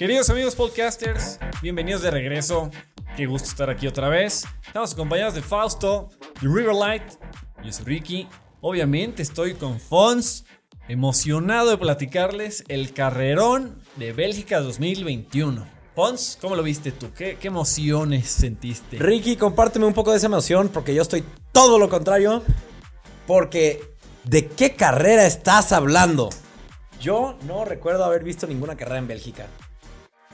[0.00, 2.70] Queridos amigos podcasters, bienvenidos de regreso.
[3.18, 4.46] Qué gusto estar aquí otra vez.
[4.66, 6.08] Estamos acompañados de Fausto,
[6.40, 7.02] de Riverlight.
[7.62, 8.26] Yo soy Ricky.
[8.62, 10.46] Obviamente estoy con Fons,
[10.88, 15.66] emocionado de platicarles el carrerón de Bélgica 2021.
[15.94, 17.12] Fons, ¿cómo lo viste tú?
[17.12, 18.96] ¿Qué, qué emociones sentiste?
[18.96, 22.42] Ricky, compárteme un poco de esa emoción porque yo estoy todo lo contrario.
[23.26, 23.82] Porque,
[24.24, 26.30] ¿de qué carrera estás hablando?
[27.02, 29.46] Yo no recuerdo haber visto ninguna carrera en Bélgica.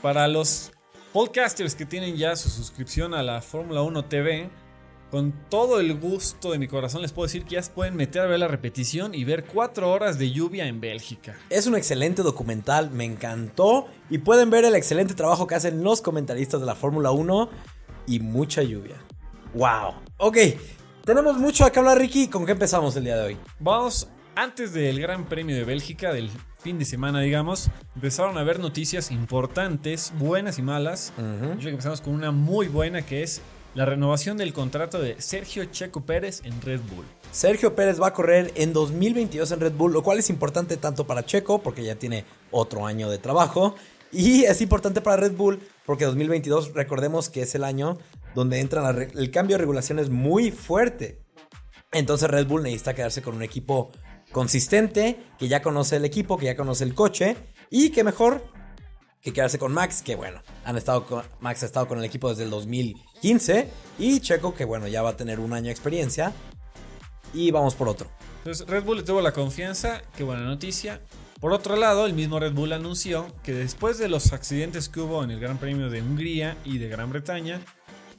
[0.01, 0.71] Para los
[1.11, 4.47] podcasters que tienen ya su suscripción a la Fórmula 1 TV,
[5.09, 8.21] con todo el gusto de mi corazón les puedo decir que ya se pueden meter
[8.21, 11.35] a ver la repetición y ver cuatro horas de lluvia en Bélgica.
[11.49, 13.87] Es un excelente documental, me encantó.
[14.11, 17.49] Y pueden ver el excelente trabajo que hacen los comentaristas de la Fórmula 1
[18.05, 18.97] y mucha lluvia.
[19.55, 19.95] ¡Wow!
[20.17, 20.37] Ok,
[21.05, 22.27] tenemos mucho acá hablar, Ricky.
[22.27, 23.37] ¿Con qué empezamos el día de hoy?
[23.59, 28.59] Vamos, antes del Gran Premio de Bélgica, del fin de semana, digamos, empezaron a haber
[28.59, 31.13] noticias importantes, buenas y malas.
[31.17, 33.41] Yo creo que empezamos con una muy buena que es
[33.75, 37.05] la renovación del contrato de Sergio Checo Pérez en Red Bull.
[37.31, 41.05] Sergio Pérez va a correr en 2022 en Red Bull, lo cual es importante tanto
[41.05, 43.75] para Checo, porque ya tiene otro año de trabajo,
[44.11, 47.97] y es importante para Red Bull, porque 2022, recordemos que es el año
[48.33, 51.21] donde entra el cambio de regulaciones muy fuerte.
[51.91, 53.91] Entonces Red Bull necesita quedarse con un equipo
[54.37, 57.35] consistente, que ya conoce el equipo, que ya conoce el coche
[57.71, 58.45] y que mejor
[59.19, 62.43] que quedarse con Max, que bueno, han estado Max ha estado con el equipo desde
[62.43, 66.33] el 2015 y Checo que bueno, ya va a tener un año de experiencia
[67.33, 68.11] y vamos por otro.
[68.37, 71.01] Entonces Red Bull le tuvo la confianza, qué buena noticia.
[71.39, 75.23] Por otro lado, el mismo Red Bull anunció que después de los accidentes que hubo
[75.23, 77.59] en el Gran Premio de Hungría y de Gran Bretaña,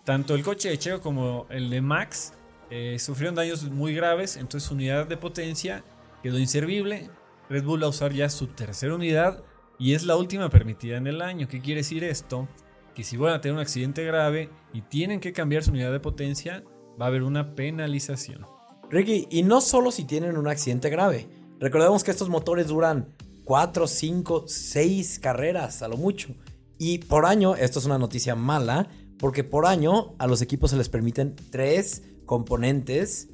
[0.02, 2.32] tanto el coche de Checo como el de Max
[2.70, 5.84] eh, sufrieron daños muy graves, entonces su unidad de potencia
[6.22, 7.10] quedó inservible.
[7.48, 9.42] Red Bull va a usar ya su tercera unidad
[9.78, 11.48] y es la última permitida en el año.
[11.48, 12.48] ¿Qué quiere decir esto?
[12.94, 16.00] Que si van a tener un accidente grave y tienen que cambiar su unidad de
[16.00, 16.64] potencia,
[17.00, 18.44] va a haber una penalización.
[18.90, 21.28] Ricky, y no solo si tienen un accidente grave.
[21.60, 23.14] Recordemos que estos motores duran
[23.44, 26.34] 4, 5, 6 carreras a lo mucho.
[26.78, 30.76] Y por año, esto es una noticia mala, porque por año a los equipos se
[30.76, 33.28] les permiten 3 componentes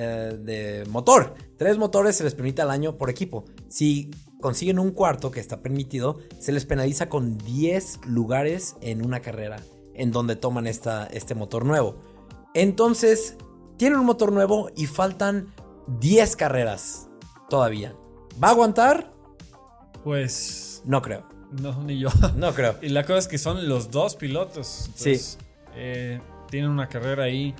[0.00, 1.34] eh, de motor.
[1.56, 3.44] Tres motores se les permite al año por equipo.
[3.68, 9.18] Si consiguen un cuarto que está permitido, se les penaliza con 10 lugares en una
[9.18, 9.56] carrera
[9.94, 12.00] en donde toman esta, este motor nuevo.
[12.54, 13.38] Entonces,
[13.76, 15.52] tienen un motor nuevo y faltan
[15.98, 17.08] 10 carreras
[17.50, 17.96] todavía.
[18.40, 19.12] ¿Va a aguantar?
[20.04, 20.80] Pues...
[20.84, 21.28] No creo.
[21.60, 22.10] No, ni yo.
[22.36, 22.76] No creo.
[22.82, 24.90] y la cosa es que son los dos pilotos.
[24.94, 25.18] sí.
[25.74, 26.20] Eh,
[26.50, 27.54] tienen una carrera ahí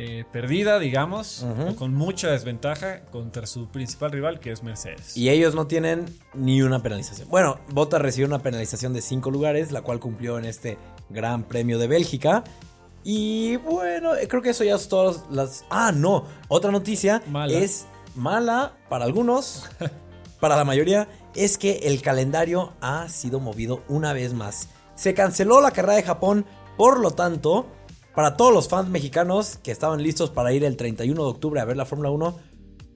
[0.00, 1.44] eh, perdida, digamos,
[1.76, 5.16] con mucha desventaja contra su principal rival, que es Mercedes.
[5.16, 7.28] Y ellos no tienen ni una penalización.
[7.28, 10.78] Bueno, Bottas recibió una penalización de 5 lugares, la cual cumplió en este
[11.10, 12.44] Gran Premio de Bélgica.
[13.02, 15.64] Y bueno, creo que eso ya es todas las...
[15.68, 19.68] Ah, no, otra noticia es mala para algunos,
[20.40, 24.68] para la mayoría, es que el calendario ha sido movido una vez más.
[24.94, 27.66] Se canceló la carrera de Japón, por lo tanto,
[28.18, 31.64] para todos los fans mexicanos que estaban listos para ir el 31 de octubre a
[31.64, 32.36] ver la Fórmula 1,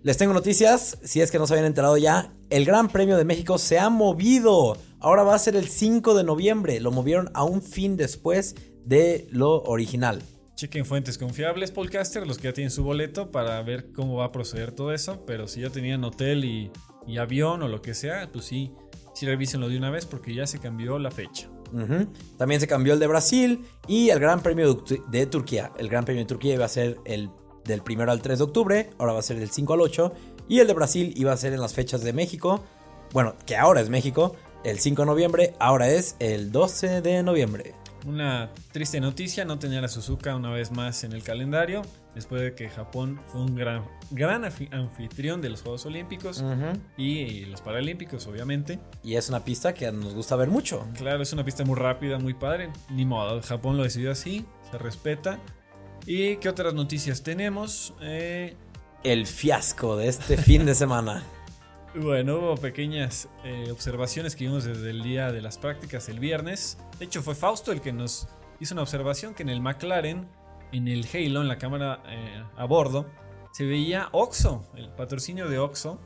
[0.03, 3.25] les tengo noticias, si es que no se habían enterado ya, el Gran Premio de
[3.25, 4.77] México se ha movido.
[4.99, 9.29] Ahora va a ser el 5 de noviembre, lo movieron a un fin después de
[9.31, 10.21] lo original.
[10.57, 14.33] Chequen fuentes confiables, podcaster, los que ya tienen su boleto para ver cómo va a
[14.33, 16.73] proceder todo eso, pero si ya tenían hotel y,
[17.17, 18.73] avión o lo que sea, pues sí,
[19.15, 21.49] sí revísenlo de una vez porque ya se cambió la fecha.
[22.37, 25.73] También se cambió el de Brasil y el Gran Premio de Turquía.
[25.79, 27.31] El Gran Premio de Turquía iba a ser el
[27.65, 30.13] del 1 al 3 de octubre, ahora va a ser del 5 al 8.
[30.49, 32.63] Y el de Brasil iba a ser en las fechas de México.
[33.13, 34.35] Bueno, que ahora es México,
[34.65, 37.75] el 5 de noviembre, ahora es el 12 de noviembre.
[38.07, 41.83] Una triste noticia, no tener a Suzuka una vez más en el calendario,
[42.15, 46.45] después de que Japón fue un gran, gran anfitrión de los Juegos Olímpicos
[46.97, 48.81] y los Paralímpicos, obviamente.
[49.05, 50.87] Y es una pista que nos gusta ver mucho.
[50.97, 52.71] Claro, es una pista muy rápida, muy padre.
[52.91, 55.39] Ni modo, Japón lo decidió así, se respeta.
[56.05, 57.95] ¿Y qué otras noticias tenemos?
[58.01, 58.57] Eh,
[59.05, 61.23] el fiasco de este fin de semana.
[61.95, 66.79] Bueno, hubo pequeñas eh, observaciones que vimos desde el día de las prácticas el viernes.
[66.99, 68.29] De hecho, fue Fausto el que nos
[68.61, 70.27] hizo una observación que en el McLaren,
[70.73, 73.11] en el Halo, en la cámara eh, a bordo,
[73.53, 76.01] se veía Oxo, el patrocinio de Oxo.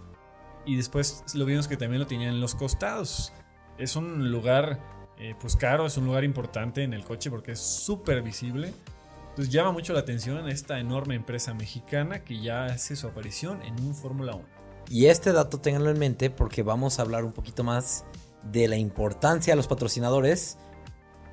[0.65, 3.33] Y después lo vimos que también lo tenían en los costados.
[3.79, 4.81] Es un lugar,
[5.21, 8.75] eh, pues caro, es un lugar importante en el coche porque es súper visible.
[9.29, 13.63] Entonces llama mucho la atención en esta enorme empresa mexicana que ya hace su aparición
[13.63, 14.56] en un Fórmula 1.
[14.91, 18.05] Y este dato ténganlo en mente porque vamos a hablar un poquito más
[18.45, 20.59] de la importancia de los patrocinadores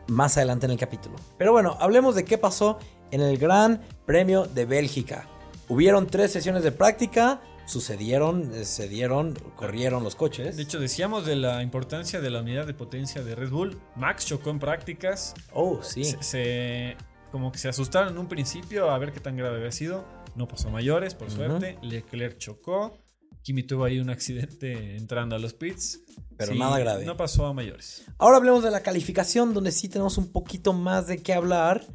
[0.07, 1.15] más adelante en el capítulo.
[1.38, 2.79] Pero bueno, hablemos de qué pasó
[3.11, 5.27] en el Gran Premio de Bélgica.
[5.69, 10.57] Hubieron tres sesiones de práctica, sucedieron, eh, se dieron, corrieron los coches.
[10.57, 13.79] De hecho, decíamos de la importancia de la unidad de potencia de Red Bull.
[13.95, 15.33] Max chocó en prácticas.
[15.53, 16.03] Oh, sí.
[16.03, 16.97] Se, se-
[17.31, 20.06] como que se asustaron en un principio a ver qué tan grave había sido.
[20.35, 21.77] No pasó mayores, por suerte.
[21.81, 22.97] Leclerc chocó.
[23.44, 26.01] Kimi tuvo ahí un accidente entrando a los pits.
[26.38, 27.06] Pero nada grave.
[27.06, 28.04] No pasó a mayores.
[28.18, 31.86] Ahora hablemos de la calificación, donde sí tenemos un poquito más de qué hablar.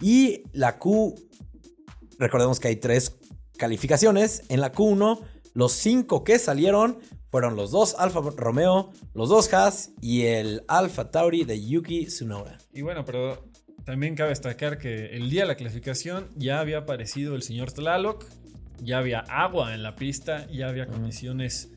[0.00, 1.14] Y la Q,
[2.18, 3.16] recordemos que hay tres
[3.56, 4.42] calificaciones.
[4.48, 5.20] En la Q1,
[5.52, 6.98] los cinco que salieron
[7.30, 12.58] fueron los dos Alfa Romeo, los dos Haas y el Alfa Tauri de Yuki Tsunoda.
[12.72, 13.44] Y bueno, pero
[13.84, 18.24] también cabe destacar que el día de la clasificación ya había aparecido el señor Tlaloc,
[18.84, 21.72] ya había agua en la pista, ya había condiciones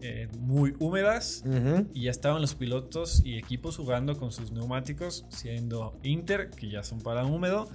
[0.00, 1.42] eh, muy húmedas
[1.92, 6.82] y ya estaban los pilotos y equipos jugando con sus neumáticos, siendo Inter, que ya
[6.82, 7.68] son para húmedo,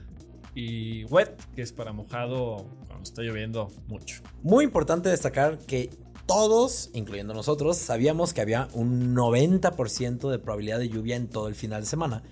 [0.55, 4.21] y Wet, que es para mojado cuando está lloviendo mucho.
[4.41, 5.89] Muy importante destacar que
[6.25, 11.55] todos, incluyendo nosotros, sabíamos que había un 90% de probabilidad de lluvia en todo el
[11.55, 12.23] final de semana.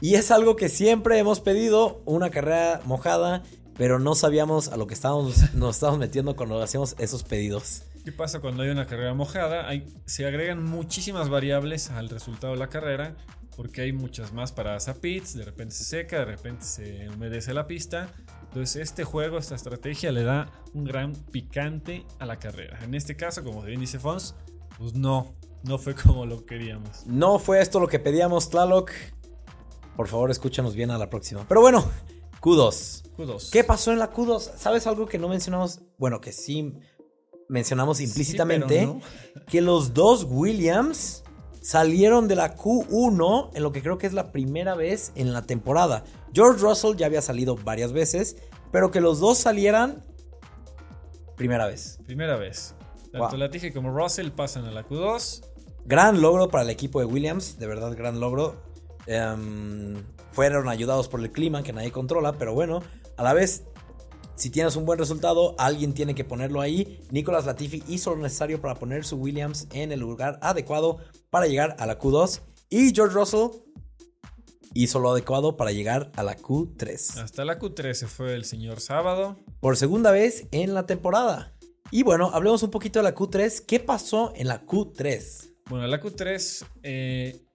[0.00, 3.42] Y es algo que siempre hemos pedido, una carrera mojada,
[3.78, 7.82] pero no sabíamos a lo que estábamos, nos estábamos metiendo cuando hacíamos esos pedidos.
[8.04, 9.68] ¿Qué pasa cuando hay una carrera mojada?
[9.68, 13.16] Hay- se agregan muchísimas variables al resultado de la carrera,
[13.56, 17.52] porque hay muchas más paradas a pits, de repente se seca, de repente se humedece
[17.54, 18.12] la pista.
[18.42, 22.78] Entonces este juego, esta estrategia le da un gran picante a la carrera.
[22.84, 24.34] En este caso, como bien dice Fons,
[24.78, 25.34] pues no,
[25.64, 27.06] no fue como lo queríamos.
[27.06, 28.90] No fue esto lo que pedíamos, Tlaloc.
[29.96, 31.46] Por favor, escúchanos bien a la próxima.
[31.48, 31.90] Pero bueno,
[32.40, 33.02] Q2.
[33.16, 33.50] Q2.
[33.50, 34.56] ¿Qué pasó en la Q2?
[34.56, 35.80] ¿Sabes algo que no mencionamos?
[35.98, 36.74] Bueno, que sí
[37.48, 38.86] mencionamos implícitamente.
[38.86, 39.00] no.
[39.46, 41.22] Que los dos Williams
[41.60, 45.42] salieron de la Q1 en lo que creo que es la primera vez en la
[45.42, 46.04] temporada.
[46.32, 48.36] George Russell ya había salido varias veces,
[48.72, 50.04] pero que los dos salieran
[51.36, 51.98] primera vez.
[52.06, 52.74] Primera vez.
[53.12, 53.36] Tanto Wow.
[53.38, 55.42] Latifi como Russell pasan a la Q2.
[55.84, 58.60] Gran logro para el equipo de Williams, de verdad gran logro.
[59.06, 60.02] Em,
[60.36, 62.82] fueron ayudados por el clima que nadie controla, pero bueno,
[63.16, 63.64] a la vez,
[64.34, 67.00] si tienes un buen resultado, alguien tiene que ponerlo ahí.
[67.10, 70.98] Nicolas Latifi hizo lo necesario para poner su Williams en el lugar adecuado
[71.30, 73.48] para llegar a la Q2 y George Russell
[74.74, 78.82] hizo lo adecuado para llegar a la Q3 Hasta la Q3 se fue el señor
[78.82, 79.38] Sábado.
[79.60, 81.54] por segunda vez en la temporada.
[81.90, 83.64] Y bueno, hablemos un poquito de la Q3.
[83.64, 85.54] ¿Qué pasó en la Q3?
[85.70, 87.45] Bueno, la Q3, eh,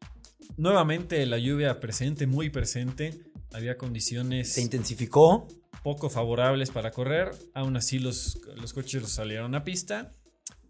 [0.61, 3.19] nuevamente la lluvia presente, muy presente.
[3.51, 5.47] Había condiciones Se intensificó.
[5.83, 7.31] poco favorables para correr.
[7.53, 10.13] Aún así, los, los coches los salieron a pista.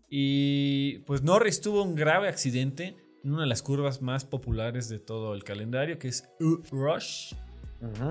[0.09, 4.99] Y pues Norris tuvo un grave accidente en una de las curvas más populares de
[4.99, 7.33] todo el calendario, que es U-Rush.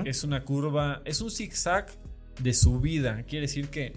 [0.05, 1.87] es una curva, es un zigzag
[2.43, 3.23] de subida.
[3.25, 3.95] Quiere decir que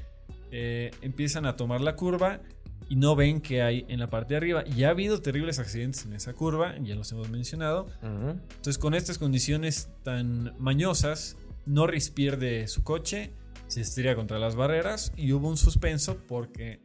[0.52, 2.42] eh, empiezan a tomar la curva
[2.90, 4.64] y no ven que hay en la parte de arriba.
[4.66, 7.88] Y ha habido terribles accidentes en esa curva, ya los hemos mencionado.
[8.02, 13.32] Entonces, con estas condiciones tan mañosas, Norris pierde su coche,
[13.68, 16.82] se estrella contra las barreras y hubo un suspenso porque,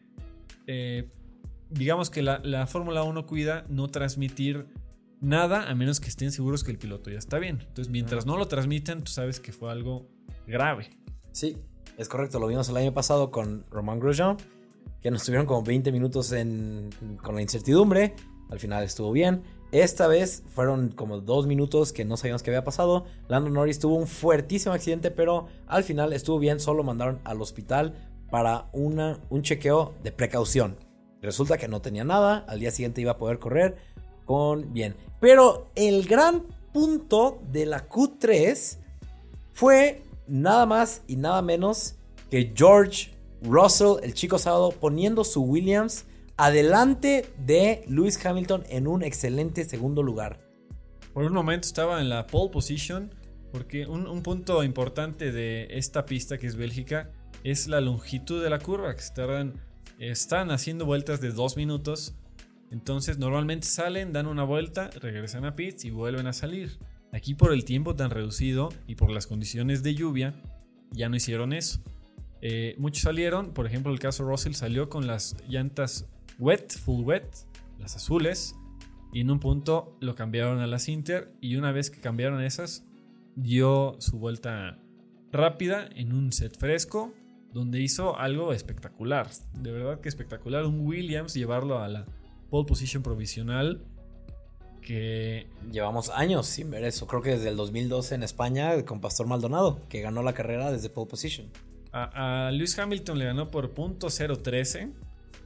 [0.66, 1.08] eh,
[1.70, 4.66] digamos que la, la Fórmula 1 cuida no transmitir
[5.20, 7.58] nada a menos que estén seguros que el piloto ya está bien.
[7.60, 10.08] Entonces, mientras no lo transmitan, tú sabes que fue algo
[10.46, 10.90] grave.
[11.32, 11.56] Sí,
[11.96, 12.38] es correcto.
[12.38, 14.36] Lo vimos el año pasado con Romain Grosjean,
[15.02, 16.34] que nos tuvieron como 20 minutos
[17.22, 18.14] con la incertidumbre.
[18.50, 19.42] Al final estuvo bien.
[19.70, 23.04] Esta vez fueron como dos minutos que no sabíamos qué había pasado.
[23.28, 26.58] Lando Norris tuvo un fuertísimo accidente, pero al final estuvo bien.
[26.58, 27.94] Solo mandaron al hospital
[28.30, 30.76] para una, un chequeo de precaución.
[31.20, 32.44] Resulta que no tenía nada.
[32.48, 33.76] Al día siguiente iba a poder correr
[34.24, 34.96] con bien.
[35.20, 38.78] Pero el gran punto de la Q3
[39.52, 41.96] fue nada más y nada menos
[42.30, 49.02] que George Russell, el chico sábado, poniendo su Williams adelante de Lewis Hamilton en un
[49.02, 50.40] excelente segundo lugar.
[51.12, 53.14] Por un momento estaba en la pole position,
[53.52, 57.10] porque un, un punto importante de esta pista que es Bélgica
[57.44, 59.02] es la longitud de la curva, que
[59.98, 62.14] están haciendo vueltas de dos minutos.
[62.70, 66.78] Entonces normalmente salen, dan una vuelta, regresan a pits y vuelven a salir.
[67.12, 70.34] Aquí por el tiempo tan reducido y por las condiciones de lluvia,
[70.92, 71.80] ya no hicieron eso.
[72.40, 76.06] Eh, muchos salieron, por ejemplo el caso Russell salió con las llantas
[76.38, 77.26] wet, full wet,
[77.78, 78.54] las azules,
[79.12, 82.84] y en un punto lo cambiaron a las Inter y una vez que cambiaron esas,
[83.34, 84.78] dio su vuelta
[85.32, 87.12] rápida en un set fresco
[87.52, 89.28] donde hizo algo espectacular.
[89.54, 90.66] De verdad que espectacular.
[90.66, 92.06] Un Williams llevarlo a la
[92.50, 93.82] pole position provisional
[94.82, 97.06] que Llevamos años sin ver eso.
[97.06, 100.88] Creo que desde el 2012 en España con Pastor Maldonado, que ganó la carrera desde
[100.88, 101.48] pole position.
[101.92, 104.92] A, a Lewis Hamilton le ganó por punto .013,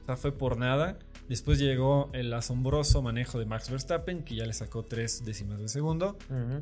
[0.03, 0.97] o sea, fue por nada.
[1.29, 5.69] Después llegó el asombroso manejo de Max Verstappen, que ya le sacó tres décimas de
[5.69, 6.17] segundo.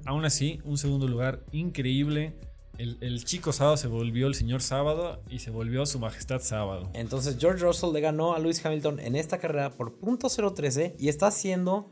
[0.05, 2.35] Aún así, un segundo lugar increíble.
[2.77, 6.89] El, el chico sábado se volvió el señor sábado y se volvió su majestad sábado.
[6.93, 11.09] Entonces George Russell le ganó a Lewis Hamilton en esta carrera por punto .013 y
[11.09, 11.91] está haciendo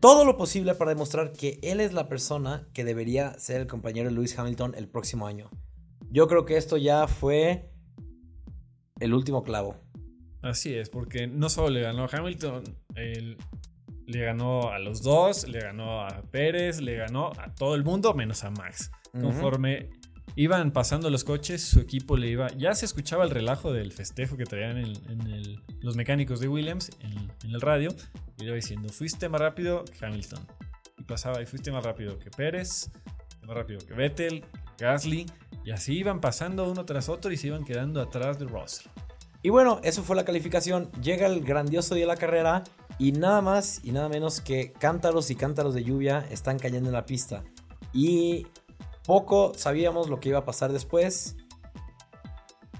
[0.00, 4.08] todo lo posible para demostrar que él es la persona que debería ser el compañero
[4.08, 5.50] de Lewis Hamilton el próximo año.
[6.10, 7.70] Yo creo que esto ya fue
[9.00, 9.76] el último clavo.
[10.42, 12.62] Así es, porque no solo le ganó a Hamilton,
[12.94, 13.36] él
[14.06, 18.14] le ganó a los dos, le ganó a Pérez, le ganó a todo el mundo
[18.14, 18.90] menos a Max.
[19.20, 19.90] Conforme
[20.36, 22.46] iban pasando los coches, su equipo le iba.
[22.56, 26.48] Ya se escuchaba el relajo del festejo que traían en, en el- los mecánicos de
[26.48, 27.12] Williams en,
[27.44, 27.88] en el radio.
[28.38, 30.46] Y iba diciendo: Fuiste más rápido que Hamilton.
[30.98, 32.90] Y pasaba, y fuiste más rápido que Pérez,
[33.42, 34.44] más rápido que Vettel,
[34.76, 35.26] que Gasly.
[35.66, 38.86] Y así iban pasando uno tras otro y se iban quedando atrás de Russell.
[39.42, 40.92] Y bueno, eso fue la calificación.
[41.02, 42.62] Llega el grandioso día de la carrera
[43.00, 46.92] y nada más y nada menos que cántaros y cántaros de lluvia están cayendo en
[46.92, 47.42] la pista.
[47.92, 48.46] Y
[49.04, 51.34] poco sabíamos lo que iba a pasar después.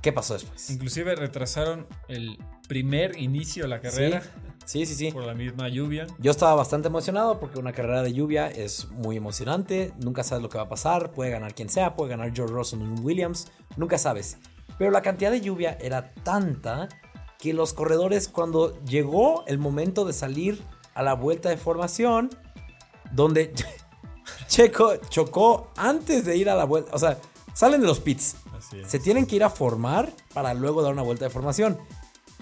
[0.01, 0.71] ¿Qué pasó después?
[0.71, 2.39] Inclusive retrasaron el
[2.69, 4.29] primer inicio de la carrera Sí,
[4.67, 5.13] sí, sí.
[5.13, 6.07] por la misma lluvia.
[6.19, 9.93] Yo estaba bastante emocionado porque una carrera de lluvia es muy emocionante.
[9.99, 11.13] Nunca sabes lo que va a pasar.
[11.13, 13.51] Puede ganar quien sea, puede ganar George Russell un Williams.
[13.77, 14.39] Nunca sabes.
[14.79, 16.89] Pero la cantidad de lluvia era tanta
[17.39, 20.63] que los corredores, cuando llegó el momento de salir
[20.95, 22.31] a la vuelta de formación,
[23.13, 23.53] donde
[24.49, 27.19] Checo chocó antes de ir a la vuelta, o sea,
[27.53, 28.89] salen de los pits, Así es.
[28.89, 31.79] se tienen que ir a formar para luego dar una vuelta de formación.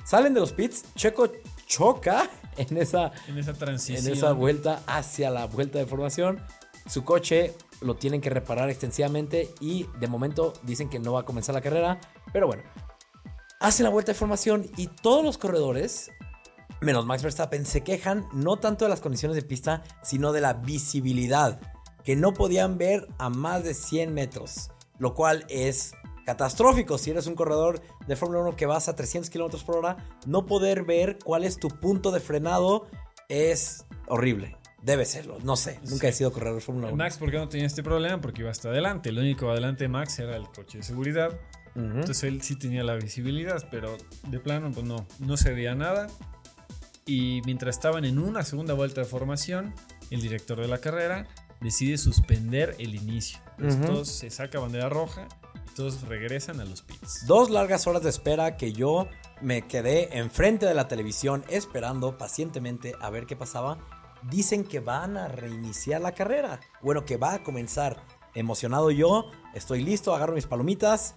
[0.05, 1.29] Salen de los pits, Checo
[1.67, 4.07] choca en esa En esa transición.
[4.07, 6.41] en esa vuelta hacia la vuelta de formación.
[6.87, 11.25] Su coche lo tienen que reparar extensivamente y de momento dicen que no va a
[11.25, 11.99] comenzar la carrera.
[12.33, 12.63] Pero bueno,
[13.61, 16.11] hacen la vuelta de formación y todos los corredores,
[16.81, 20.55] menos Max Verstappen, se quejan no tanto de las condiciones de pista, sino de la
[20.55, 21.61] visibilidad,
[22.05, 25.93] que no podían ver a más de 100 metros, lo cual es
[26.25, 29.97] catastrófico si eres un corredor de Fórmula 1 que vas a 300 kilómetros por hora,
[30.27, 32.87] no poder ver cuál es tu punto de frenado
[33.29, 34.57] es horrible.
[34.83, 36.97] Debe serlo, no sé, nunca he sido corredor de Fórmula 1.
[36.97, 38.21] Max, ¿por qué no tenía este problema?
[38.21, 39.09] Porque iba hasta adelante.
[39.09, 41.31] El único adelante de Max era el coche de seguridad.
[41.75, 41.85] Ujú.
[41.87, 43.97] Entonces él sí tenía la visibilidad, pero
[44.29, 46.09] de plano, pues no, no se veía nada.
[47.07, 49.75] Y mientras estaban en una segunda vuelta de formación,
[50.11, 51.27] el director de la carrera
[51.63, 53.39] decide suspender el inicio.
[53.57, 53.93] Entonces, Ujú.
[53.93, 55.29] todos se saca bandera roja
[56.09, 57.27] regresan a los pits.
[57.27, 59.09] Dos largas horas de espera que yo
[59.41, 63.79] me quedé enfrente de la televisión esperando pacientemente a ver qué pasaba.
[64.23, 66.61] Dicen que van a reiniciar la carrera.
[66.83, 68.03] Bueno, que va a comenzar.
[68.35, 71.15] Emocionado yo, estoy listo, agarro mis palomitas.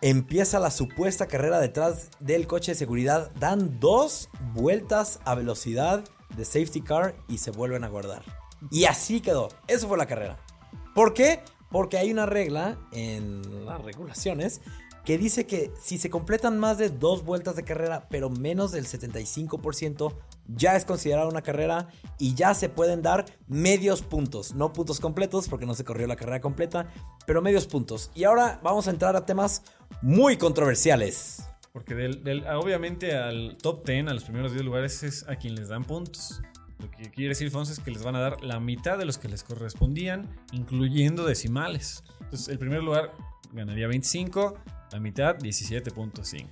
[0.00, 3.32] Empieza la supuesta carrera detrás del coche de seguridad.
[3.36, 6.04] Dan dos vueltas a velocidad
[6.36, 8.22] de safety car y se vuelven a guardar.
[8.70, 9.48] Y así quedó.
[9.66, 10.38] Eso fue la carrera.
[10.94, 11.42] ¿Por qué?
[11.70, 14.60] Porque hay una regla en las regulaciones
[15.08, 18.86] que dice que si se completan más de dos vueltas de carrera, pero menos del
[18.86, 20.14] 75%,
[20.48, 25.48] ya es considerada una carrera y ya se pueden dar medios puntos, no puntos completos
[25.48, 26.92] porque no se corrió la carrera completa,
[27.26, 28.10] pero medios puntos.
[28.14, 29.62] Y ahora vamos a entrar a temas
[30.02, 31.48] muy controversiales.
[31.72, 35.68] Porque del, obviamente al top 10, a los primeros 10 lugares, es a quien les
[35.68, 36.42] dan puntos.
[36.78, 39.18] Lo que quiere decir, Fonse, es que les van a dar la mitad de los
[39.18, 42.04] que les correspondían, incluyendo decimales.
[42.20, 43.12] Entonces, el primer lugar
[43.52, 44.54] ganaría 25,
[44.92, 46.46] la mitad 17.5.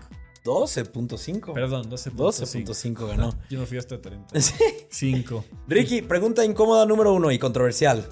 [0.44, 1.52] 12.5.
[1.52, 2.14] Perdón, 12.5.
[2.14, 3.30] 12.5 ganó.
[3.50, 4.40] Yo me fui hasta 30.
[4.40, 4.54] Sí.
[4.90, 5.44] 5.
[5.68, 8.08] Ricky, pregunta incómoda número uno y controversial.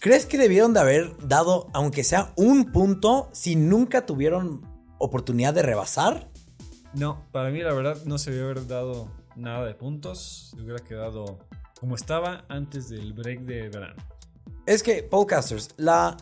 [0.00, 4.62] ¿Crees que debieron de haber dado, aunque sea un punto, si nunca tuvieron
[4.98, 6.30] oportunidad de rebasar?
[6.94, 10.52] No, para mí la verdad no se debió haber dado nada de puntos.
[10.54, 11.38] Se hubiera quedado
[11.78, 14.02] como estaba antes del break de verano.
[14.66, 16.16] Es que, podcasters, la,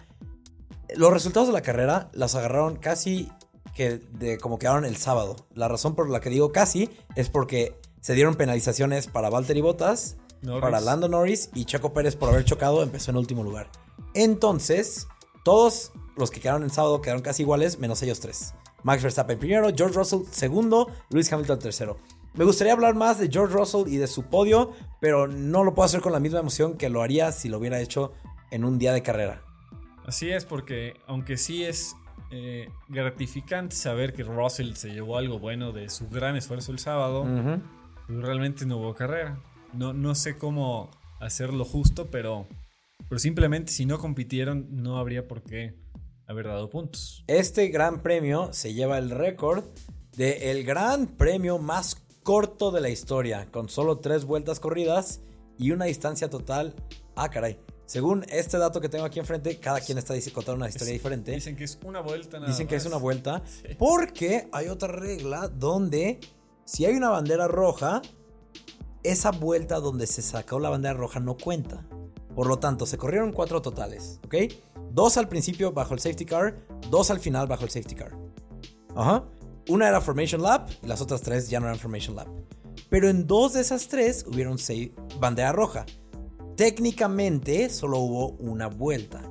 [0.96, 3.28] los resultados de la carrera las agarraron casi
[3.74, 5.36] que de como quedaron el sábado.
[5.54, 10.16] La razón por la que digo casi es porque se dieron penalizaciones para Valtteri Bottas,
[10.42, 10.62] Norris.
[10.62, 13.70] para Lando Norris y Checo Pérez por haber chocado empezó en último lugar.
[14.14, 15.06] Entonces,
[15.44, 18.54] todos los que quedaron el sábado quedaron casi iguales, menos ellos tres.
[18.82, 21.96] Max Verstappen primero, George Russell segundo, Lewis Hamilton tercero.
[22.38, 25.86] Me gustaría hablar más de George Russell y de su podio, pero no lo puedo
[25.86, 28.12] hacer con la misma emoción que lo haría si lo hubiera hecho
[28.52, 29.42] en un día de carrera.
[30.06, 31.96] Así es, porque aunque sí es
[32.30, 37.26] eh, gratificante saber que Russell se llevó algo bueno de su gran esfuerzo el sábado,
[38.06, 39.42] pues realmente no hubo carrera.
[39.72, 42.46] No, no sé cómo hacer lo justo, pero,
[43.08, 45.74] pero simplemente si no compitieron no habría por qué
[46.28, 47.24] haber dado puntos.
[47.26, 49.64] Este gran premio se lleva el récord
[50.16, 51.96] de el gran premio más
[52.28, 55.22] corto de la historia, con solo tres vueltas corridas
[55.56, 56.74] y una distancia total.
[57.16, 57.58] Ah, caray.
[57.86, 61.32] Según este dato que tengo aquí enfrente, cada quien está contando una historia diferente.
[61.32, 62.82] Dicen que es una vuelta nada Dicen que más.
[62.82, 63.42] es una vuelta.
[63.78, 66.20] Porque hay otra regla donde
[66.66, 68.02] si hay una bandera roja,
[69.02, 71.86] esa vuelta donde se sacó la bandera roja no cuenta.
[72.34, 74.34] Por lo tanto, se corrieron cuatro totales, ¿ok?
[74.92, 76.58] Dos al principio bajo el safety car,
[76.90, 78.12] dos al final bajo el safety car.
[78.94, 79.24] Ajá.
[79.68, 82.28] Una era Formation Lap y las otras tres ya no eran Formation Lap.
[82.88, 85.84] Pero en dos de esas tres hubieron seis bandera roja.
[86.56, 89.22] Técnicamente solo hubo una vuelta.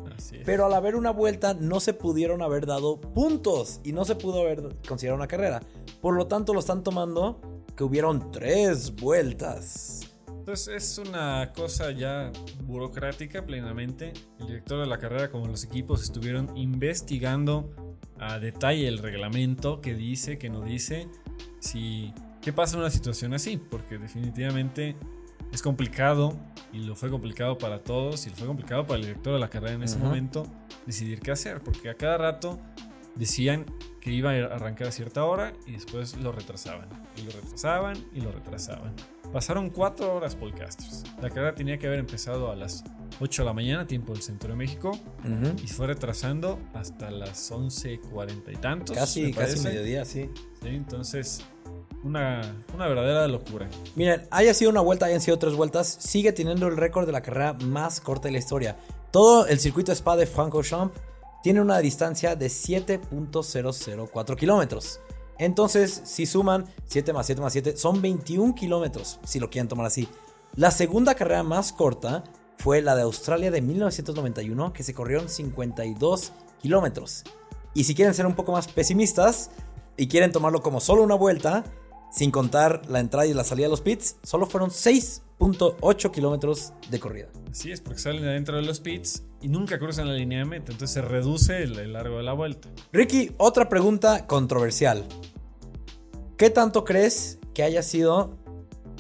[0.46, 4.42] Pero al haber una vuelta no se pudieron haber dado puntos y no se pudo
[4.42, 5.62] haber considerado una carrera.
[6.02, 7.42] Por lo tanto lo están tomando
[7.76, 10.14] que hubieron tres vueltas.
[10.28, 12.32] Entonces es una cosa ya
[12.64, 14.14] burocrática plenamente.
[14.40, 17.70] El director de la carrera como los equipos estuvieron investigando
[18.20, 21.08] a detalle el reglamento que dice, que no dice,
[21.60, 24.96] si qué pasa en una situación así, porque definitivamente
[25.52, 26.38] es complicado
[26.74, 29.50] y lo fue complicado para todos y lo fue complicado para el director de la
[29.50, 30.06] carrera en ese Ujú.
[30.06, 30.48] momento
[30.86, 32.60] decidir qué hacer, porque a cada rato
[33.16, 33.66] decían
[34.02, 36.88] que iba a arrancar a cierta hora y después lo retrasaban.
[37.18, 38.94] Y lo retrasaban y lo retrasaban.
[39.34, 41.04] Pasaron cuatro horas podcasters.
[41.22, 42.84] La carrera tenía que haber empezado a las
[43.20, 44.92] 8 de la mañana, tiempo del centro de México,
[45.64, 48.96] y fue retrasando hasta las 11.40 y tantos.
[48.96, 50.30] Casi, me casi mediodía, sí.
[50.62, 51.42] Sí, entonces,
[52.04, 52.42] una,
[52.74, 53.68] una verdadera locura.
[53.96, 57.22] Miren, haya sido una vuelta, hayan sido tres vueltas, sigue teniendo el récord de la
[57.22, 58.78] carrera más corta de la historia.
[59.12, 61.00] Todo el circuito Spa de Francorchamps
[61.42, 65.00] tiene una distancia de 7.004 kilómetros.
[65.40, 69.86] Entonces, si suman 7 más 7 más 7, son 21 kilómetros, si lo quieren tomar
[69.86, 70.08] así.
[70.56, 72.24] La segunda carrera más corta
[72.58, 77.24] fue la de Australia de 1991, que se corrieron 52 kilómetros.
[77.74, 79.52] Y si quieren ser un poco más pesimistas
[79.96, 81.64] y quieren tomarlo como solo una vuelta,
[82.12, 87.00] sin contar la entrada y la salida de los pits, solo fueron 6.8 kilómetros de
[87.00, 87.28] corrida.
[87.52, 90.72] Así es, porque salen adentro de los pits y nunca cruzan la línea de meta,
[90.72, 92.70] entonces se reduce el, el largo de la vuelta.
[92.92, 95.06] Ricky, otra pregunta controversial.
[96.38, 98.38] ¿Qué tanto crees que haya sido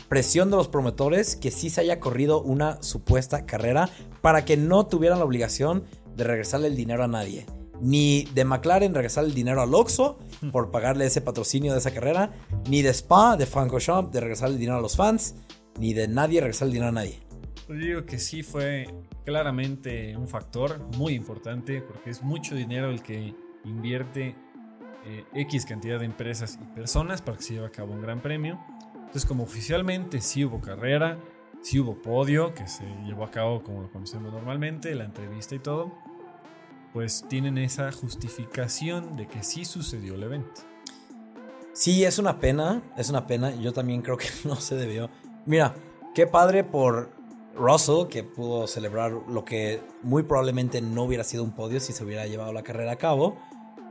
[0.09, 3.89] presión de los promotores que sí se haya corrido una supuesta carrera
[4.21, 5.83] para que no tuvieran la obligación
[6.15, 7.45] de regresarle el dinero a nadie?
[7.79, 10.17] Ni de McLaren regresar el dinero al Oxxo
[10.51, 12.31] por pagarle ese patrocinio de esa carrera,
[12.69, 15.35] ni de Spa, de Francorchamps, de regresar el dinero a los fans,
[15.79, 17.19] ni de nadie regresar el dinero a nadie.
[17.67, 18.87] Yo digo que sí fue
[19.25, 24.35] claramente un factor muy importante porque es mucho dinero el que invierte
[25.05, 28.21] eh, X cantidad de empresas y personas para que se lleve a cabo un gran
[28.21, 28.59] premio.
[29.07, 31.17] Entonces como oficialmente sí hubo carrera,
[31.61, 35.59] sí hubo podio que se llevó a cabo como lo conocemos normalmente, la entrevista y
[35.59, 35.93] todo,
[36.93, 40.61] pues tienen esa justificación de que sí sucedió el evento.
[41.71, 43.55] Sí, es una pena, es una pena.
[43.55, 45.09] Yo también creo que no se debió.
[45.45, 45.73] Mira,
[46.13, 47.11] qué padre por
[47.55, 52.03] Russell que pudo celebrar lo que muy probablemente no hubiera sido un podio si se
[52.03, 53.37] hubiera llevado la carrera a cabo.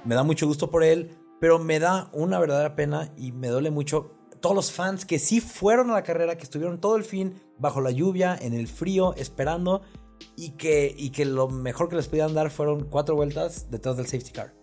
[0.05, 3.70] Me da mucho gusto por él, pero me da una verdadera pena y me duele
[3.70, 7.35] mucho todos los fans que sí fueron a la carrera, que estuvieron todo el fin
[7.59, 9.83] bajo la lluvia, en el frío, esperando
[10.37, 14.07] y que, y que lo mejor que les podían dar fueron cuatro vueltas detrás del
[14.07, 14.55] safety car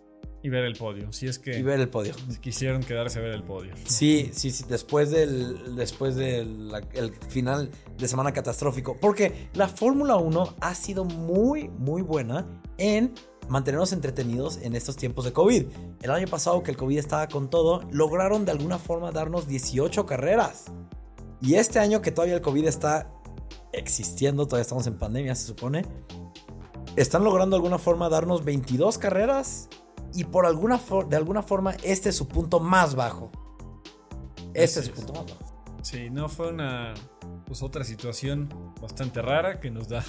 [0.42, 2.14] Y ver el podio, si es que y ver el podio.
[2.42, 3.74] quisieron quedarse a ver el podio.
[3.86, 8.98] Sí, sí, sí, después del, después del el final de semana catastrófico.
[9.00, 12.46] Porque la Fórmula 1 ha sido muy, muy buena
[12.78, 13.14] en
[13.48, 15.66] mantenernos entretenidos en estos tiempos de COVID.
[16.02, 20.06] El año pasado que el COVID estaba con todo, lograron de alguna forma darnos 18
[20.06, 20.66] carreras.
[21.42, 23.12] Y este año que todavía el COVID está
[23.74, 25.86] existiendo, todavía estamos en pandemia, se supone,
[26.96, 29.70] están logrando de alguna forma darnos 22 carreras.
[30.16, 30.80] Y por alguna
[31.10, 33.32] de alguna forma, este es su punto más bajo.
[34.54, 35.54] Este es su punto más bajo.
[35.82, 36.94] Sí, no fue una
[37.46, 38.48] pues otra situación
[38.82, 40.04] bastante rara que nos da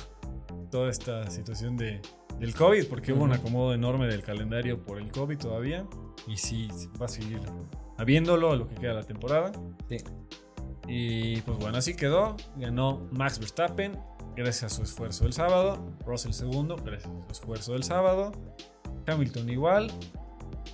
[0.70, 2.00] toda esta situación de,
[2.38, 5.86] del COVID, porque hubo un acomodo enorme del calendario por el COVID todavía.
[6.26, 6.68] Y sí,
[7.00, 7.40] va a seguir
[7.98, 9.52] habiéndolo a lo que queda de la temporada.
[9.88, 9.98] Sí.
[10.86, 12.36] Y pues bueno, así quedó.
[12.56, 13.98] Ganó Max Verstappen
[14.36, 15.96] gracias a su esfuerzo del sábado.
[16.04, 18.32] Russell segundo gracias a su esfuerzo del sábado.
[19.06, 19.90] Hamilton igual.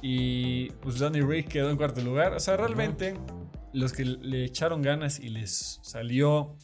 [0.03, 2.33] Y pues Danny Rick quedó en cuarto lugar.
[2.35, 3.15] O sea, realmente
[3.73, 6.57] los que le echaron ganas y les salió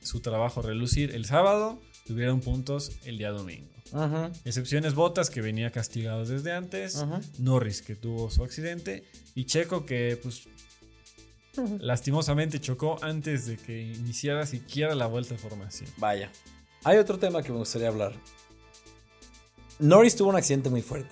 [0.00, 3.70] su trabajo relucir el sábado, tuvieron puntos el día domingo.
[4.44, 7.04] Excepciones Botas que venía castigado desde antes.
[7.38, 9.04] Norris que tuvo su accidente.
[9.34, 10.48] Y Checo que pues
[11.78, 15.88] lastimosamente chocó antes de que iniciara siquiera la vuelta de formación.
[15.98, 16.30] Vaya.
[16.82, 18.14] Hay otro tema que me gustaría hablar.
[19.78, 21.10] Norris tuvo un accidente muy fuerte.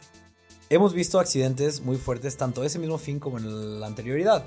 [0.68, 4.44] Hemos visto accidentes muy fuertes tanto ese mismo fin como en la anterioridad.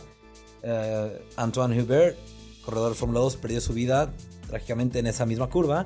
[0.64, 2.18] Eh, Antoine Hubert,
[2.64, 4.12] corredor de Fórmula 2, perdió su vida
[4.48, 5.86] trágicamente en esa misma curva.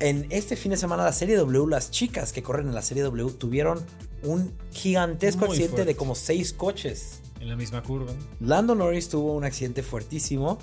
[0.00, 3.02] En este fin de semana la Serie W, las chicas que corren en la Serie
[3.02, 3.84] W tuvieron
[4.22, 5.92] un gigantesco Muy accidente fuerte.
[5.92, 7.20] de como seis coches.
[7.38, 8.12] En la misma curva.
[8.40, 10.58] Lando Norris tuvo un accidente fuertísimo.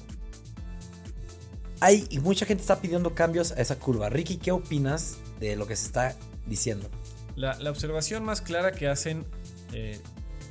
[1.79, 4.09] Hay, y mucha gente está pidiendo cambios a esa curva.
[4.09, 6.15] Ricky, ¿qué opinas de lo que se está
[6.47, 6.89] diciendo?
[7.35, 9.25] La, la observación más clara que hacen
[9.73, 9.99] eh,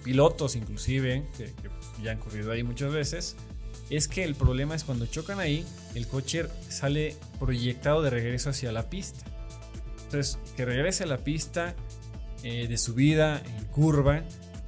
[0.05, 1.69] pilotos inclusive, que, que
[2.03, 3.35] ya han corrido ahí muchas veces,
[3.91, 8.73] es que el problema es cuando chocan ahí, el coche sale proyectado de regreso hacia
[8.73, 9.25] la pista.
[10.05, 11.75] Entonces, que regrese a la pista
[12.43, 14.23] eh, de subida en curva,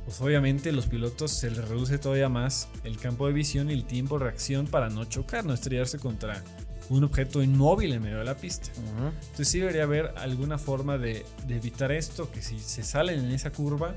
[0.04, 3.84] pues obviamente los pilotos se les reduce todavía más el campo de visión y el
[3.84, 6.42] tiempo de reacción para no chocar, no estrellarse contra
[6.88, 8.70] un objeto inmóvil en medio de la pista.
[8.76, 13.32] Entonces sí debería haber alguna forma de, de evitar esto, que si se salen en
[13.32, 13.94] esa curva,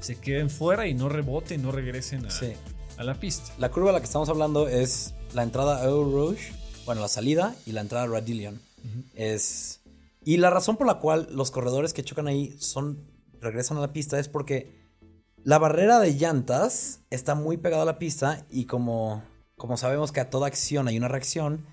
[0.00, 2.54] se queden fuera y no reboten, no regresen a, Sí.
[3.00, 3.52] A la pista.
[3.58, 6.52] La curva a la que estamos hablando es la entrada a Eau Rouge,
[6.84, 8.60] bueno, la salida y la entrada a Radillion.
[9.14, 9.80] Es
[10.22, 13.06] y la razón por la cual los corredores que chocan ahí son
[13.40, 14.78] regresan a la pista es porque
[15.42, 19.22] la barrera de llantas está muy pegada a la pista y como
[19.56, 21.66] como sabemos que a toda acción hay una reacción,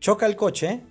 [0.00, 0.82] choca el coche,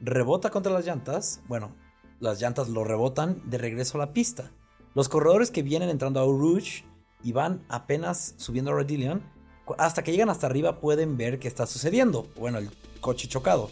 [0.00, 1.74] rebota contra las llantas, bueno,
[2.20, 4.50] las llantas lo rebotan de regreso a la pista.
[4.94, 6.84] Los corredores que vienen entrando a Eau Rouge
[7.24, 9.35] y van apenas subiendo a Radillion, cu-
[9.78, 12.28] hasta que llegan hasta arriba pueden ver qué está sucediendo.
[12.36, 13.70] Bueno, el coche chocado.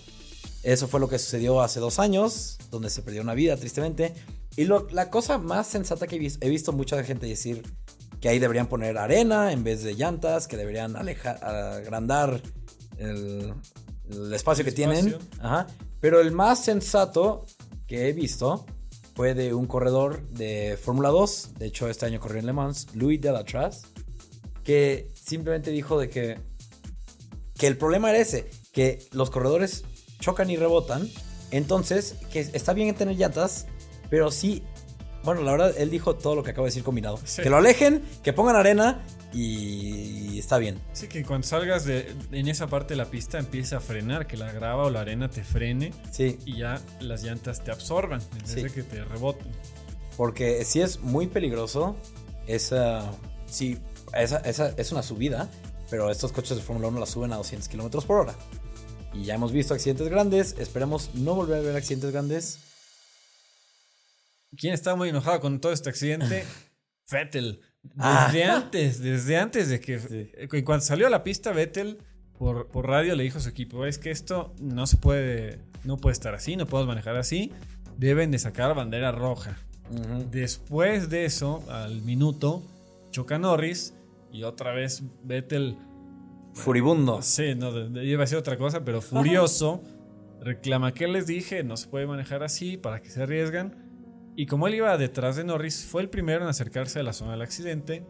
[0.62, 4.14] Eso fue lo que sucedió hace dos años, donde se perdió una vida, tristemente.
[4.56, 7.62] Y lo- la cosa más sensata que he visto, he visto mucha gente decir
[8.20, 12.40] que ahí deberían poner arena en vez de llantas, que deberían alejar, agrandar
[12.96, 13.52] el,
[14.10, 15.16] el espacio El que tienen.
[15.40, 15.66] Ajá.
[16.00, 17.44] Pero el más sensato
[17.86, 18.64] que he visto
[19.14, 21.54] fue de un corredor de Fórmula 2.
[21.58, 23.82] De hecho, este año corrió en Le Mans, Louis Delatraz,
[24.62, 26.38] que simplemente dijo de que,
[27.56, 29.84] que el problema era ese, que los corredores
[30.20, 31.08] chocan y rebotan.
[31.50, 33.66] Entonces, que está bien tener llantas,
[34.10, 34.62] pero sí.
[35.22, 37.18] Bueno, la verdad, él dijo todo lo que acabo de decir combinado.
[37.24, 37.42] Sí.
[37.42, 40.78] Que lo alejen, que pongan arena y está bien.
[40.92, 44.36] Así que cuando salgas de, en esa parte de la pista empieza a frenar, que
[44.36, 48.38] la grava o la arena te frene Sí, y ya las llantas te absorban en
[48.42, 48.62] vez Sí.
[48.64, 49.46] de que te reboten.
[50.18, 51.96] Porque sí es muy peligroso.
[52.46, 53.10] Esa.
[53.46, 53.78] Sí,
[54.22, 55.48] esa, esa es una subida.
[55.90, 58.34] Pero estos coches de Fórmula 1 la suben a 200 kilómetros por hora.
[59.12, 60.56] Y ya hemos visto accidentes grandes.
[60.58, 62.58] Esperemos no volver a ver accidentes grandes.
[64.56, 66.44] ¿Quién está muy enojado con todo este accidente?
[67.10, 67.60] Vettel.
[67.98, 68.28] Ah.
[68.32, 70.00] Desde antes, desde antes de que.
[70.00, 70.62] Sí.
[70.64, 71.98] Cuando salió a la pista, Vettel
[72.38, 75.60] por, por radio le dijo a su equipo: es que esto no se puede.
[75.84, 77.52] No puede estar así, no podemos manejar así.
[77.98, 79.58] Deben de sacar bandera roja.
[80.30, 82.62] Después de eso, al minuto,
[83.10, 83.92] choca Norris
[84.34, 85.78] y otra vez Vettel
[86.54, 87.22] Furibundo.
[87.22, 87.70] Sí, no,
[88.02, 89.80] iba a decir otra cosa, pero furioso.
[90.40, 93.76] reclama que les dije, no se puede manejar así, para que se arriesgan.
[94.36, 97.32] Y como él iba detrás de Norris, fue el primero en acercarse a la zona
[97.32, 98.04] del accidente.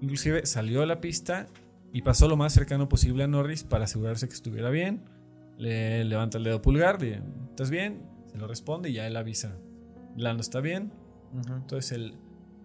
[0.00, 1.48] Inclusive salió a la pista
[1.92, 5.04] y pasó lo más cercano posible a Norris para asegurarse que estuviera bien.
[5.58, 8.02] Le levanta el dedo pulgar, dice, ¿estás bien?
[8.30, 9.56] Se lo responde y ya él avisa.
[10.16, 10.92] Lando está bien.
[11.48, 12.14] Entonces el,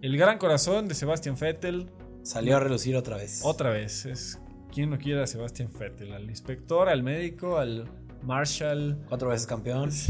[0.01, 1.91] el gran corazón de Sebastian Vettel
[2.23, 3.41] Salió a relucir otra vez.
[3.43, 4.39] otra vez, es
[4.71, 7.89] quien no quiere a Sebastian Vettel, al inspector, al médico, al
[8.23, 9.03] Marshall.
[9.07, 9.91] Cuatro veces campeón.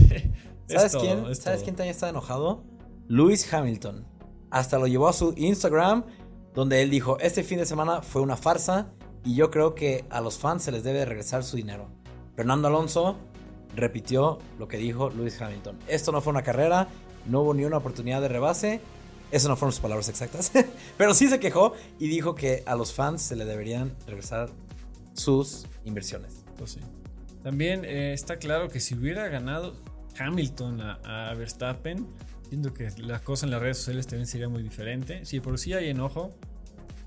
[0.69, 1.25] Sí, es ¿Sabes todo, quién?
[1.31, 1.63] es ¿Sabes todo.
[1.65, 2.63] quién también está enojado?
[3.07, 4.05] Lewis Hamilton.
[4.51, 6.03] Hasta lo llevó a su Instagram,
[6.53, 8.91] donde él dijo: Este fin de semana fue una farsa
[9.25, 11.89] y yo creo que a los fans se les debe regresar su dinero.
[12.35, 13.17] Fernando Alonso
[13.75, 16.87] repitió lo que dijo Lewis Hamilton: Esto no fue una carrera,
[17.25, 18.79] no hubo ni una oportunidad de rebase.
[19.31, 20.51] Eso no fueron sus palabras exactas,
[20.97, 24.49] pero sí se quejó y dijo que a los fans se le deberían regresar
[25.13, 26.43] sus inversiones.
[26.57, 26.79] Pues sí.
[27.43, 29.75] También eh, está claro que si hubiera ganado
[30.19, 32.07] Hamilton a, a Verstappen,
[32.49, 35.25] siento que la cosa en las redes sociales también sería muy diferente.
[35.25, 36.31] Si por sí hay enojo,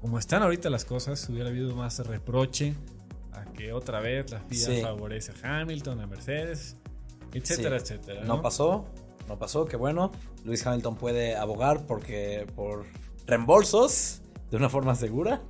[0.00, 2.74] como están ahorita las cosas, hubiera habido más reproche
[3.32, 4.80] a que otra vez la FIA Sí.
[4.80, 6.76] favorece a Hamilton, a Mercedes,
[7.34, 7.94] etcétera, Sí.
[7.94, 8.24] etcétera.
[8.24, 8.86] No pasó,
[9.32, 10.12] no pasó, qué bueno.
[10.44, 12.84] Lewis Hamilton puede abogar porque por
[13.26, 15.40] reembolsos de una forma segura,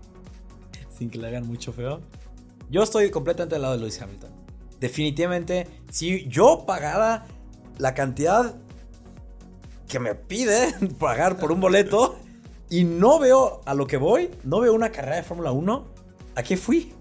[0.96, 2.00] sin que le hagan mucho feo.
[2.70, 4.30] Yo estoy completamente al lado de Lewis Hamilton.
[4.78, 7.26] Definitivamente, si yo pagara
[7.78, 8.54] la cantidad
[9.88, 12.16] que me pide pagar por un boleto
[12.70, 15.84] y no veo a lo que voy, no veo una carrera de Fórmula 1,
[16.36, 16.94] ¿a qué fui?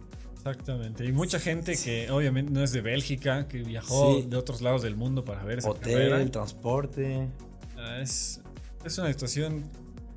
[0.46, 1.06] Exactamente.
[1.06, 4.28] Y mucha gente que obviamente no es de Bélgica, que viajó Sí.
[4.28, 6.32] de otros lados del mundo para ver esa Hotel, carrera.
[6.32, 7.30] transporte,
[7.78, 8.42] Ah, Es,
[8.86, 9.64] es una situación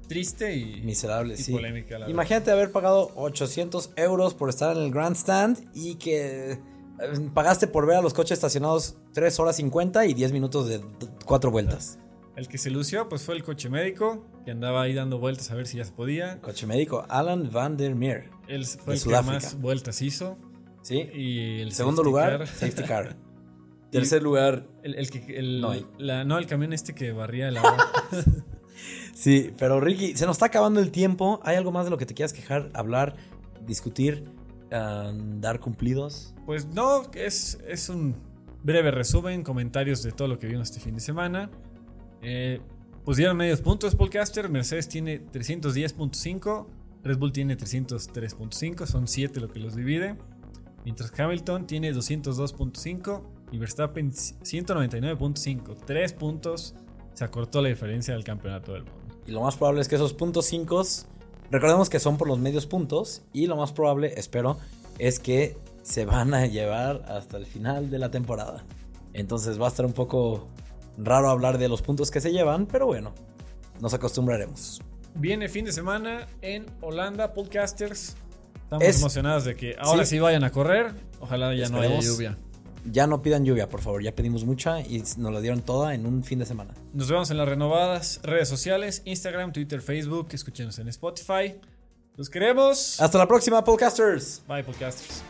[0.08, 1.52] triste y, miserable, y sí.
[1.52, 1.98] polémica.
[1.98, 6.58] La Imagínate haber pagado 800 euros por estar en el grandstand y que eh,
[7.32, 10.80] pagaste por ver a los coches estacionados 3 horas 50 y 10 minutos de
[11.24, 11.98] 4 vueltas.
[12.36, 15.54] El que se lució pues fue el coche médico, que andaba ahí dando vueltas a
[15.54, 16.40] ver si ya se podía.
[16.40, 18.30] Coche médico, Alan van der Meer.
[18.48, 20.36] Él fue De el que más vueltas hizo.
[20.82, 21.08] ¿Sí?
[21.14, 22.46] Y el segundo safety lugar, car.
[22.48, 23.16] safety car.
[23.90, 25.86] Tercer lugar, El, el que, el, No hay.
[25.98, 27.76] la- no, el camión este que barría el agua.
[29.14, 31.40] Sí, pero Ricky, se nos está acabando el tiempo.
[31.44, 33.14] ¿Hay algo más de lo que te quieras quejar, hablar,
[33.64, 34.24] discutir,
[34.72, 36.34] ah, dar cumplidos?
[36.44, 38.16] Pues no, es, es un
[38.64, 41.48] breve resumen, comentarios de todo lo que vimos este fin de semana.
[42.22, 42.60] Eh,
[43.04, 46.66] pues dieron medios puntos Podcaster, Mercedes tiene 310.5,
[47.02, 50.16] Red Bull tiene 303.5, son 7 lo que los divide.
[50.84, 55.76] Mientras Hamilton tiene 202.5 y Verstappen 199.5.
[55.84, 56.74] 3 puntos
[57.12, 59.00] se acortó la diferencia del campeonato del mundo.
[59.26, 60.82] Y lo más probable es que esos puntos 5,
[61.50, 64.58] recordemos que son por los medios puntos, y lo más probable, espero,
[64.98, 68.64] es que se van a llevar hasta el final de la temporada.
[69.12, 70.48] Entonces va a estar un poco
[70.98, 73.14] raro hablar de los puntos que se llevan, pero bueno,
[73.80, 74.80] nos acostumbraremos.
[75.14, 78.16] Viene fin de semana en Holanda, Podcasters.
[78.64, 80.16] Estamos Es- emocionados de que ahora sí.
[80.16, 80.18] Sí.
[80.20, 80.92] vayan a correr.
[81.20, 82.36] Ojalá ya no haya lluvia.
[82.90, 86.04] Ya no pidan lluvia, por favor, ya pedimos mucha y nos lo dieron toda en
[86.04, 86.74] un fin de semana.
[86.92, 90.28] Nos vemos en las renovadas redes sociales: Instagram, Twitter, Facebook.
[90.32, 91.54] Escúchenos en Spotify.
[92.16, 93.00] Los queremos.
[93.00, 94.42] Hasta la próxima, podcasters.
[94.46, 95.22] Bye, podcasters.